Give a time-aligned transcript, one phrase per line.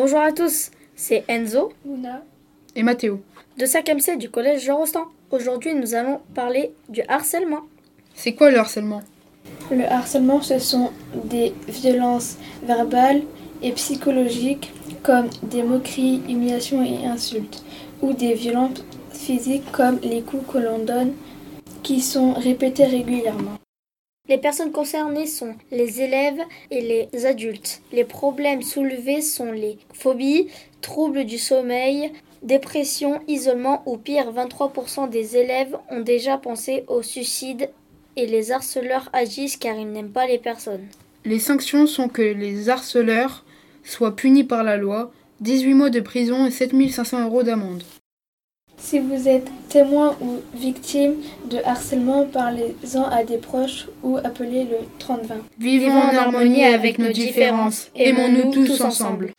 [0.00, 2.22] Bonjour à tous, c'est Enzo Luna.
[2.76, 3.20] Et Mathéo.
[3.56, 5.06] de 5e C du collège Jean Rostand.
[5.32, 7.62] Aujourd'hui, nous allons parler du harcèlement.
[8.14, 9.02] C'est quoi le harcèlement?
[9.72, 10.92] Le harcèlement, ce sont
[11.24, 13.22] des violences verbales
[13.60, 14.72] et psychologiques
[15.02, 17.64] comme des moqueries, humiliations et insultes,
[18.00, 21.14] ou des violences physiques comme les coups que l'on donne
[21.82, 23.58] qui sont répétés régulièrement.
[24.28, 27.80] Les personnes concernées sont les élèves et les adultes.
[27.92, 30.48] Les problèmes soulevés sont les phobies,
[30.82, 37.70] troubles du sommeil, dépression, isolement ou pire, 23% des élèves ont déjà pensé au suicide
[38.16, 40.86] et les harceleurs agissent car ils n'aiment pas les personnes.
[41.24, 43.44] Les sanctions sont que les harceleurs
[43.82, 45.10] soient punis par la loi,
[45.40, 47.82] 18 mois de prison et 7500 euros d'amende.
[48.90, 51.16] Si vous êtes témoin ou victime
[51.50, 55.34] de harcèlement, parlez-en à des proches ou appelez le 3020.
[55.58, 57.90] Vivons en harmonie avec nos différences.
[57.94, 59.34] Aimons-nous tous ensemble.